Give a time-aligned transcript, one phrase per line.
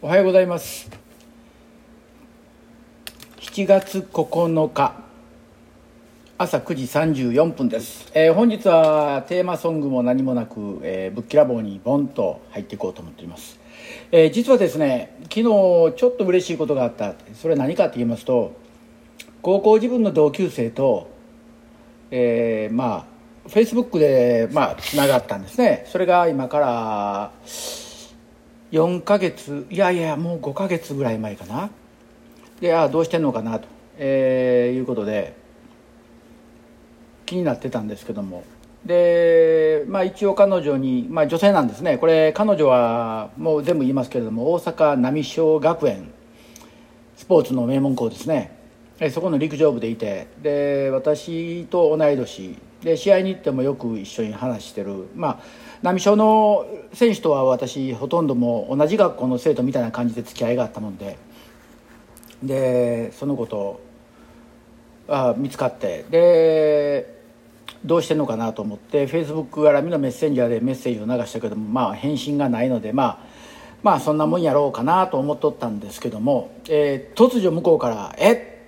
[0.00, 0.88] おはようございます。
[3.40, 4.94] 7月9日。
[6.38, 13.58] 朝9時34分です、えー、本日はテーマソングも何もなく、えー、ぶっきらぼうにボンと入っていこうと思っております、
[14.12, 17.16] えー、実はですね昨日ちょっと嬉しいことがあった。
[17.34, 18.52] それは何かと言いますと
[19.42, 21.10] 高校自分の同級生と、
[22.12, 23.08] えー、ま
[23.44, 25.86] あフェイスブックでまあつながったんですね。
[25.88, 27.32] それが今から
[28.72, 31.70] 4ヶ月いやいやもう5ヶ月ぐらい前かな。
[32.60, 35.34] でああどうしてんのかなと、えー、いうことで
[37.24, 38.44] 気になってたんですけども。
[38.84, 41.98] で、まあ、一応彼女に、まあ、女性なんですね。
[41.98, 46.10] これ彼女はもう全部言いますけれども大阪浪小学園
[47.16, 48.56] スポーツの名門校ですね。
[49.10, 55.38] そこの陸上部でいてで私と同い年で試合に行ってもよく一緒に話してるまあ
[55.82, 61.18] 波小の選手とは私ほとんども同じ学校の生徒みたいな感じで付き合いがあったもんで
[62.42, 63.80] でその子と
[65.08, 67.18] あ見つかってで
[67.84, 73.18] どうしてんのかなと思ってフェイスブック絡みのメッセンジャーでメッセージを流したけどもまあ返信がないのでまあ
[73.82, 78.66] まあそんなもんやろうかなと思っとったんですけども、えー、突如向こうから「え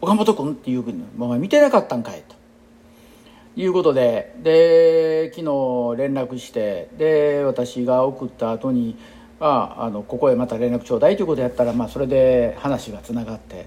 [0.00, 2.39] 岡本君?」っていうふうに「お前見てなかったんかい」と。
[3.60, 8.96] いうことでで昨日連絡してで私が送った後に
[9.38, 13.66] ああのここへまた連絡ちょうだいということやったら、まあ、それで話がつながって。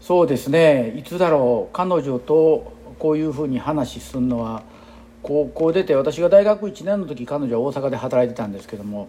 [0.00, 4.64] そうですねいつだろう彼女とこういうふうに話するのは
[5.22, 9.08] 高校出て私が大学1年の時彼女は大阪で働いてたんですけども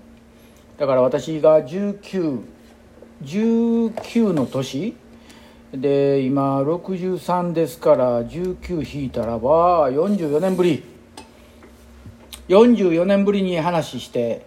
[0.78, 4.95] だから私が1919の年
[5.73, 10.83] で今63ですから19引いたらば44年ぶり。
[12.47, 14.45] 44年ぶりに話して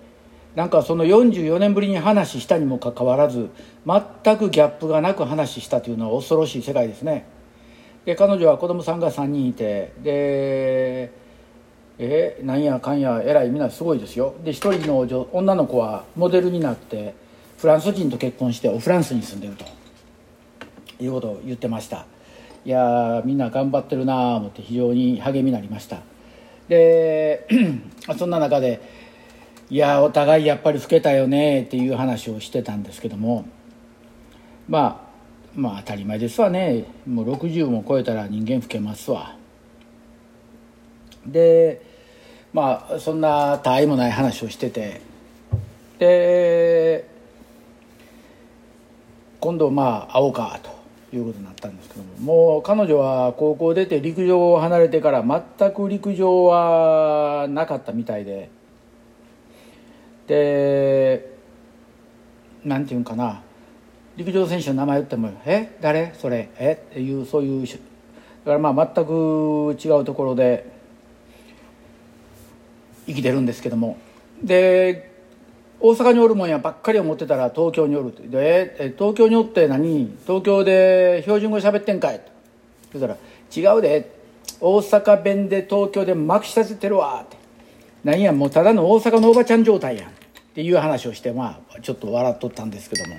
[0.54, 3.50] なんかその44年ぶりに話したにもかかわらず
[3.86, 7.26] 全くギャップがなく話したというのは恐ろしい世界ですね。
[8.04, 11.10] で彼女は子供さんが3人いてで
[11.98, 14.34] えなんやかんやえらいみんなすごいですよ。
[14.44, 17.14] で一人の女の子はモデルになって
[17.58, 19.75] フランス人と結婚してフランスに住んでると。
[21.00, 22.06] いうことを言ってました。
[22.64, 26.00] いやみんな頑張ってるなあ思って非常に励みになりました。
[26.68, 27.46] で
[28.18, 28.80] そんな中で
[29.70, 33.46] いやお互いやっぱり老けたよねっていう話をしてたんですけども
[34.68, 35.06] まあ
[35.54, 36.84] まあ当たり前ですわね。
[37.06, 39.36] もう60も超えたら人間老けますわ。
[41.24, 41.82] で
[42.52, 45.00] まあそんな他愛もない話をしてて
[45.98, 47.08] で
[49.40, 50.75] 今度まあ会おうかと。
[51.16, 58.50] いうことになったんですけどももう彼女は高校出て陸上を離れてから全く陸上はなかったみたいで
[60.26, 61.36] で
[62.64, 63.42] なんていうんかな
[64.16, 65.76] 陸上選手の名前言っても「え？
[65.80, 66.12] 誰？
[66.14, 66.48] それ？
[66.58, 66.78] え？
[66.90, 67.78] っていうそういうだか
[68.52, 70.70] らまあ全く違うところで
[73.06, 73.98] 生きてるんですけども
[74.42, 75.15] で
[75.78, 78.26] 大阪におるもんやばっかり思ってたら東京におるって。
[78.28, 80.16] で東京におって何？
[80.26, 82.20] 東京で標準語喋ってんかい。
[82.20, 82.30] と
[82.92, 83.16] そしたら
[83.74, 84.16] 違うで。
[84.58, 87.36] 大阪弁で東京でまくし立ててるわって。
[88.04, 90.08] 何やもうただの大阪のおばちゃん状態やん。
[90.08, 90.12] っ
[90.54, 93.16] ていう話をしてまあちょっと笑っとったんですけども。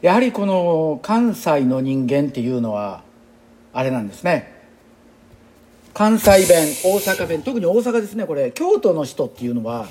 [0.00, 3.02] やはりこの関西の人間っていうのは
[3.72, 4.62] あれなんですね。
[5.94, 8.26] 関西弁大阪弁特に大阪ですね。
[8.26, 9.86] これ京都の人っていうのは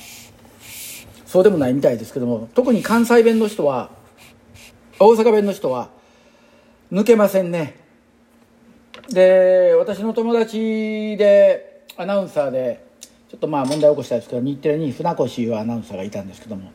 [1.31, 3.89] そうでもないみたいですけども特に関西弁の人は
[4.99, 5.89] 大阪弁の人は
[6.91, 7.77] 抜けませんね。
[9.07, 12.85] で私の友達でアナウンサーで
[13.29, 16.69] ちょっとまあ問題起こしたんですけど日テレに船越いうアナウンサーがいたんですけども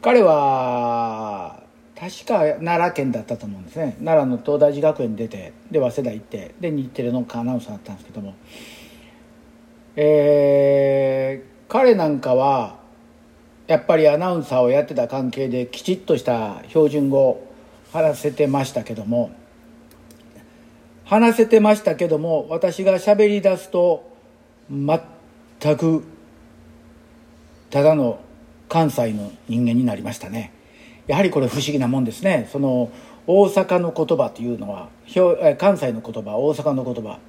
[0.00, 1.64] 彼は
[1.98, 3.96] 確か奈良県だったと思うんですね。
[4.04, 8.34] 奈良の東大寺学園に出てで早稲田行ってで日テレのアナウンサーだったんですけども。
[9.96, 12.85] えー、彼なんかは
[13.66, 17.52] やっぱりアナウンサーをやってた関係できちっとした標準語を
[17.92, 19.30] 話せてましたけども。
[21.06, 24.10] 話せてましたけども私が喋り出すと
[24.68, 26.02] 全く
[27.70, 28.18] ただの
[28.68, 30.52] 関西の人間になりましたね。
[31.06, 32.48] やはりこれ不思議なもんですね。
[32.50, 32.90] その
[33.28, 34.88] 大阪の言葉というのは
[35.58, 37.20] 関西の言葉大阪の言葉。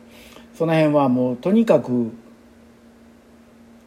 [0.57, 2.12] その辺はもうとにかく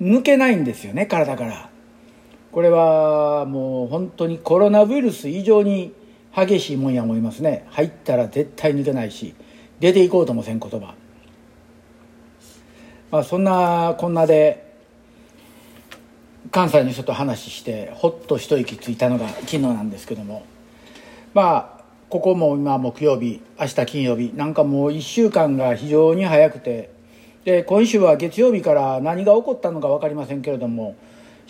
[0.00, 1.69] 抜けないんですよね体から。
[2.52, 5.93] これはもう本当にコロナウイルス以上に
[6.35, 7.67] 激しいもんや思いますね。
[7.70, 9.35] 入ったら絶対抜けないし
[9.79, 10.94] 出ていこうともせん言葉。
[13.11, 14.69] まあそんなこんなで
[16.50, 20.44] 関西の人と話してほっと一息ついたのが昨日なんですけども。
[21.35, 26.91] まあここも今木曜日明日金曜日なんかもう1週間が非常に早くて。
[27.44, 30.94] で今週は月曜日から何が起こったのか分かりませんけれども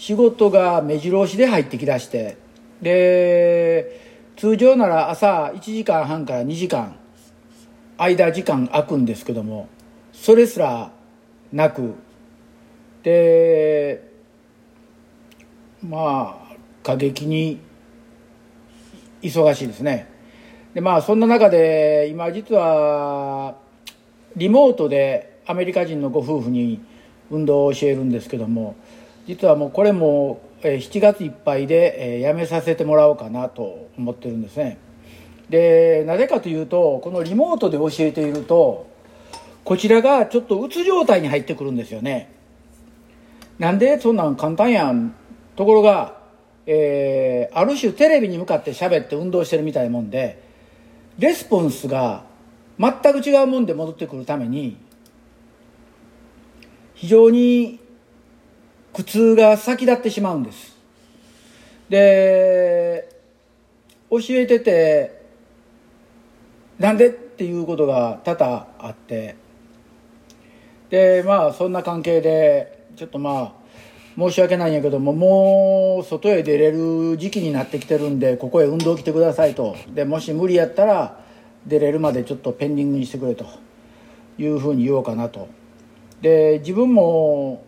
[0.00, 2.38] 仕事が目白押しで入ってきだして
[2.80, 4.00] で
[4.34, 6.96] 通常なら朝1時間半から2時間
[7.98, 9.68] 間時間空くんですけども
[10.14, 10.90] それすら
[11.52, 11.96] なく。
[13.02, 14.10] で
[15.82, 17.60] まあ過激に
[19.20, 20.08] 忙しいですね。
[20.72, 23.54] でまあそんな中で今実は
[24.34, 26.80] リモートでアメリカ人のご夫婦に
[27.30, 28.76] 運動を教えるんですけども
[29.26, 34.78] 実はもうこれも7月いっぱいで辞めさせてもらおうかなと思ってるんですね。
[35.48, 38.86] でなぜかというとこのリモートで教えていると
[39.64, 42.32] こちらがちょっとうつ状態に入ってくるんですよね。
[43.58, 45.14] なんでそんなん簡単やん
[45.54, 46.16] ところが、
[46.66, 50.42] えー、ある種テレビに向かって喋って運動してるみたいなもんで
[51.18, 52.24] レスポンスが
[52.78, 54.78] 全く違うもんで戻ってくるために
[56.94, 57.78] 非常に
[58.92, 60.76] 苦痛が先立ってしまうんです。
[61.88, 63.08] で
[64.10, 65.22] 教えてて
[66.78, 69.36] なんでっていうことが多々あって。
[70.90, 73.52] でまあそんな関係でちょっとまあ
[74.16, 79.76] 申し訳ないんやけどももう外へ出れる時期になってきてるんでここへ運動来てくださいと。
[79.94, 81.20] でもし無理やったら
[81.64, 83.46] 出れるまでちょっとペンディングにしてくれと
[84.36, 85.48] いうふうに言おうかなと。
[86.20, 87.64] で自分も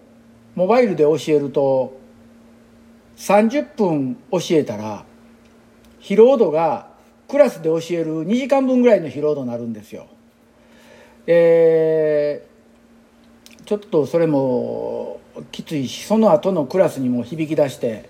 [0.54, 1.99] モバイルで教えると
[3.16, 5.04] 30分教えたら
[6.00, 6.88] 疲労度が
[7.28, 10.06] クラスで教える2時間分ぐらいの疲労度になるんですよ。
[11.26, 12.46] で
[13.64, 15.20] ちょっとそれも
[15.50, 18.08] きついしその後のクラスにも響き出して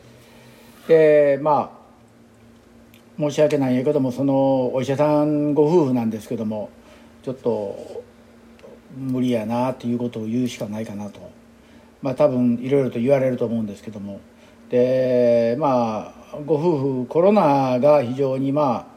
[0.89, 1.83] でまあ
[3.19, 6.71] 申し訳ないんやけどもそのお医者さんご夫婦なんですけども
[7.23, 8.03] ちょっと
[8.97, 11.42] 無理やなっていうことを言うしかないかなと。
[12.03, 14.21] まあ多分いろいろと言われると思うんですけども。
[14.69, 18.93] でまあご夫婦コロナが非常にまあ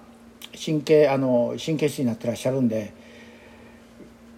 [0.57, 2.93] 神経あの神経質になってらっしゃるんで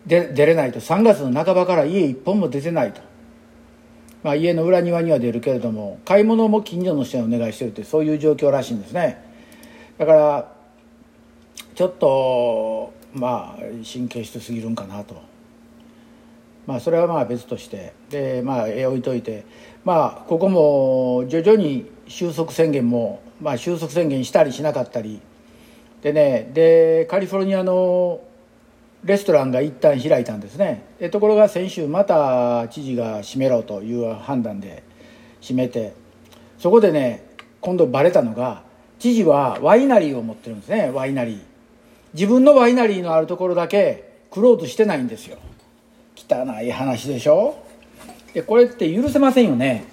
[0.07, 0.79] で出れないと。
[0.79, 3.01] 3月の半ばから家一本も出てないと、
[4.23, 9.23] まあ、家の裏庭には出るけれども買い物も近所の人にお願いしてるってそういう状況らしいんですね。
[9.99, 10.51] だから
[11.75, 15.36] ちょっとまあ神経質すぎるんかなと。
[16.67, 19.45] まあそれはまあ別としてでまあ置いといて
[19.85, 25.21] まあここも徐々に収束宣言もまあ収束宣言したりしなかったり
[26.01, 28.19] でねでカリフォルニアの
[29.03, 30.83] レストランが一旦開いたんですね。
[30.99, 34.83] でところが先週また知事が閉めろという判断で
[35.39, 35.93] 閉めて
[36.59, 37.25] そこでね
[37.61, 38.63] 今度バレたのが
[38.99, 41.39] 知事はワイナリーを持ってるんですねワイナリー。
[42.13, 45.37] 自分のワイナリーのあるところだけクローズしてないんですよ。
[46.29, 47.55] 汚い話でしょ？
[48.33, 49.85] でこれって許せませんよね。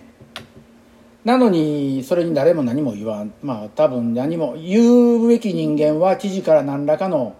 [1.24, 3.32] なのにそれに誰も何も言わん。
[3.42, 7.34] まあ多分何も言うべき人間は知事から何らかの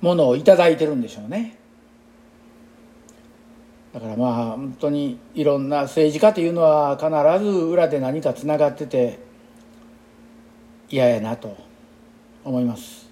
[0.00, 1.56] ものを頂いてるんでしょうね。
[3.94, 9.18] だからまあ本当にいろんな政治家というのは必ず裏で何かつながってて
[10.90, 11.56] 嫌やなと
[12.44, 13.08] 思います。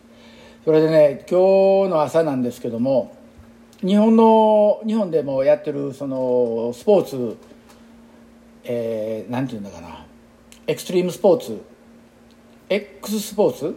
[0.64, 3.16] それでね今日の朝なんですけども
[3.82, 7.36] 日本の日本でもやってるそのスポーツ
[8.64, 10.04] えー、なんていうんだかな。
[10.66, 11.60] エクストリームスポーツ
[12.68, 13.76] X スポーツ、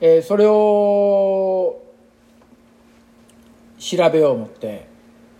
[0.00, 1.80] えー、それを
[3.78, 4.88] 調べよう思って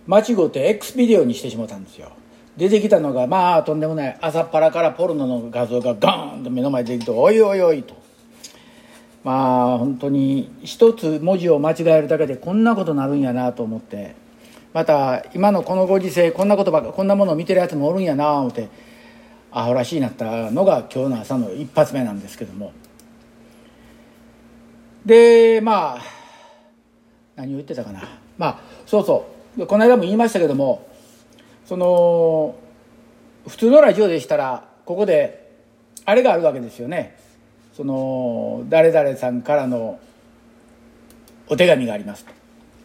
[0.07, 2.11] 間違って X ビデオにしてしまったんですよ。
[2.57, 4.17] 出てきたのがまあとんでもない。
[4.21, 8.00] 朝っぱらからポルノの画像がガーンと目の前に出てきて「おいおいおい」と。
[9.23, 14.15] まあ本当に一つ文字を間違えるだけでこんなことなるんやなと思って。
[14.73, 18.69] また今のこのご時世こんなことばこんなものを見てるやつもおるんやな思って。
[19.53, 22.71] アホらしいなったのが今日の朝の一発目なんですけども。
[25.05, 26.01] でまあ
[27.35, 28.03] 何を言ってたかな。
[28.37, 29.67] まあそうそう。
[29.67, 30.87] この間も言いましたけども
[31.65, 32.55] その
[33.45, 35.51] 普通のラジオでしたらここで
[36.05, 37.17] あれがあるわけですよね。
[37.75, 39.99] その誰々さんからの
[41.47, 42.31] お手紙がありますと、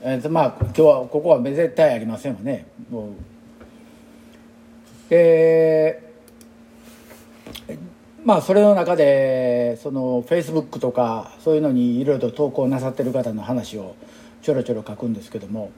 [0.03, 2.67] えー、まあ今日はここは絶対ありませんよね。
[2.91, 3.11] もう。
[5.09, 6.03] で
[8.25, 13.95] まあそれの中でそのフェイスブックとかそういうのにいろいろと投稿なさってる方の話を
[14.43, 15.71] ちょろちょろ書くんですけども。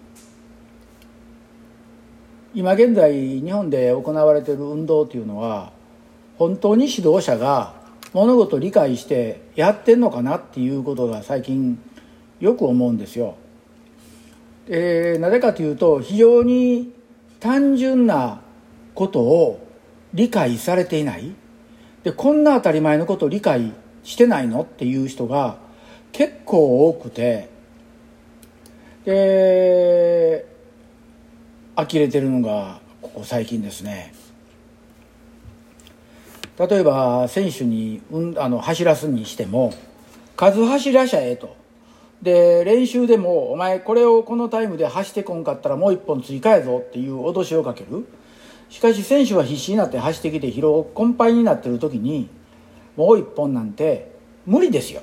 [2.55, 5.71] 今現在日本で行われている運動というのは
[6.39, 7.75] 本当に指導者が
[8.13, 11.79] 物事を理解してやってんのかなっていうことが最近
[12.41, 13.37] よく思うんですよ。
[14.69, 16.93] えー、なぜかというと非常に
[17.41, 18.41] 単純な
[18.95, 19.67] ことを
[20.15, 21.35] 理解されていない。
[22.03, 23.73] でこんな当たり前のことを理解
[24.05, 25.59] してないのっていう人が
[26.13, 27.57] 結構多くて。
[29.05, 30.45] で
[31.77, 34.13] 呆れてるのがここ最近ですね。
[36.59, 39.73] 例えば選手に、うん、あの走らすにしても
[40.37, 41.57] 数走らしゃえと。
[42.23, 48.07] で練習でも「お前これをこのタイムで走ってこんかったらもう一本追加やぞ」っていう脅しをかける。
[48.71, 52.29] しかし選手は必死になって走ってきて疲労困憊になってる時に
[52.97, 54.11] もう一本なんて
[54.45, 55.03] 無理ですよ。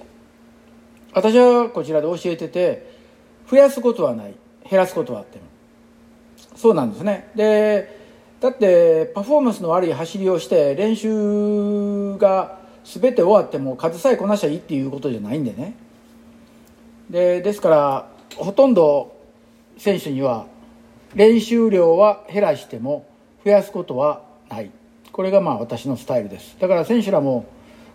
[1.13, 2.91] 私はこちらで教えてて
[3.49, 4.35] 増やすことはない。
[4.69, 5.45] 減らすことはあっても。
[6.55, 7.31] そうなんですね。
[7.35, 8.04] で
[8.45, 15.75] だってパフォーマンスの悪い走りをして練習が全て終わっても数さえこなしゃいいっていうことじゃないんでね。
[17.09, 19.17] でですからほとんど
[19.79, 20.45] 選手には
[21.15, 23.07] 練習量は減らしても
[23.43, 24.69] 増やすことはない。
[25.11, 26.55] これがまあ私のスタイルです。
[26.59, 27.47] だから選手らも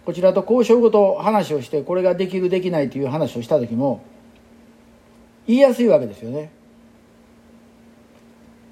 [0.04, 4.02] こちらと交渉ごと話をしてこれができるできないという話をした時も
[5.47, 6.50] 言いやすいわけですよね。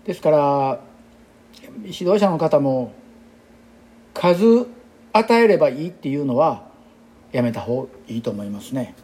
[0.06, 0.87] ですから
[1.84, 2.92] 指導者の方も
[4.14, 4.66] 数
[5.12, 6.66] 与えればいいっていうのは
[7.32, 8.94] やめた方がいいと思いますね。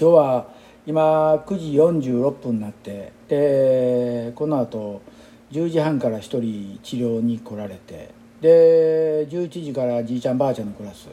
[0.00, 0.48] 今日は
[0.86, 5.02] 今9時46分になってでこのあと
[5.52, 11.08] 10時半から1人治療に来られてで11時からじいちゃんばあちゃんのクラス。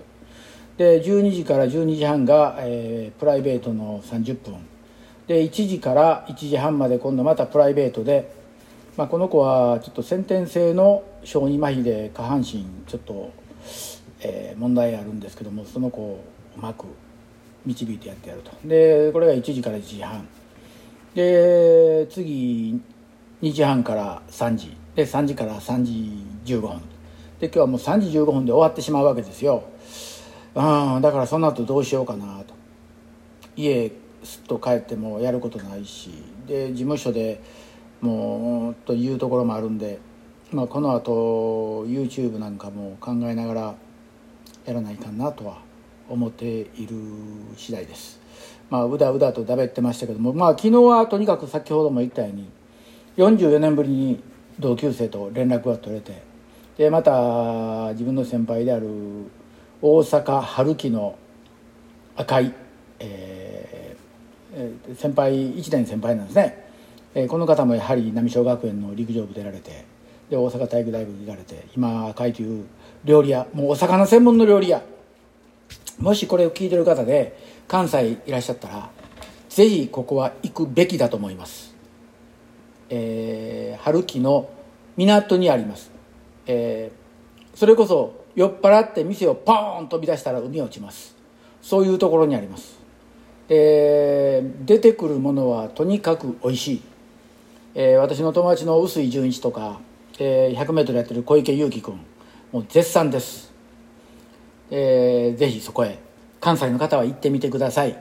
[0.78, 4.56] で12時から12時半が、えー、プライベートの30分。
[5.28, 8.32] で1時から1時半まで今度またプライベートで、
[8.98, 13.34] まあ、この子はちょっと先天性の小児麻痺で下半身ちょっと、
[14.22, 16.24] えー、問題あるんですけどもその子を
[16.58, 16.86] うまく
[17.66, 18.52] 導いてやってやると。
[18.64, 20.26] でこれが1時から1時半。
[21.14, 22.80] で次
[23.42, 24.78] 2時半から3時。
[24.96, 26.82] で3時から3時15分。
[27.40, 29.64] で今日はもう3時15分で終わってしまうわけですよ。
[30.56, 32.54] あだからその後どうしようかなと。
[33.58, 33.92] 家
[34.24, 36.12] すっと帰ってもやることないし。
[36.48, 37.42] で事務所で
[38.02, 40.00] もうというところもあるんで、
[40.52, 43.76] まあ、このあと YouTube なんかも考えながら
[44.66, 45.60] やらないかなとは
[46.10, 46.96] 思っている
[47.56, 48.20] 次第です。
[48.70, 52.50] まあ、うだうだとだべってましたけども、まあ、昨日はとにかく先ほども言ったように
[53.18, 54.24] 44年ぶりに
[54.60, 56.24] 同級生と連絡が取れて
[56.78, 58.88] でまた自分の先輩である
[59.82, 61.18] 大阪春樹の
[62.16, 62.54] 赤い、
[63.00, 66.65] えー、先輩1年先輩なんですね、
[67.16, 69.86] え、この方もやはり波小学園の陸上部出られて
[70.30, 72.66] で大阪体育大学行かれて今赤いという
[73.04, 74.84] 料理屋もうお魚専門の料理屋。
[75.98, 78.90] もしこれを聞いてる方で関西いらっしゃったら
[79.48, 81.74] ぜひここは行くべきだと思います。
[82.90, 84.50] えー、春木の
[84.98, 85.92] 港にあります、
[86.46, 91.16] えー、それこそ酔っ払って店をポーン飛び出したら海落ちます。
[91.62, 92.78] そういうところにあります、
[93.50, 96.82] えー、出てくるものはとにかく美味しい、
[97.76, 99.80] えー、私の友達の臼井純一とか、
[100.18, 102.00] えー、100m やってる小池祐樹君
[102.52, 103.54] もう絶賛です、
[104.72, 106.00] えー、ぜひそこへ
[106.40, 107.98] 関西の方は行ってみてください、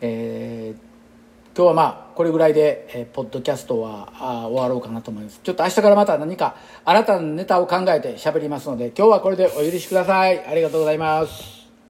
[0.00, 0.94] えー
[1.56, 5.38] 今日はまあこれぐらいで、えー、ポッドキャストはあ終わろうかなと思います。
[5.40, 10.44] ちょっと明日からまた何か新たなネタを考えて喋りますので今日はこれでお許しください。
[10.44, 11.63] ありがとうございます。